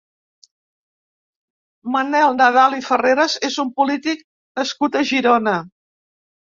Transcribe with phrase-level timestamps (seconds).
[1.97, 4.29] Manel Nadal i Farreras és un polític
[4.63, 5.61] nascut a Girona.